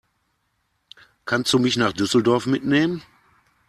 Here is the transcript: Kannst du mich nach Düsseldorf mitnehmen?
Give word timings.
Kannst 1.25 1.53
du 1.53 1.59
mich 1.59 1.77
nach 1.77 1.93
Düsseldorf 1.93 2.47
mitnehmen? 2.47 3.03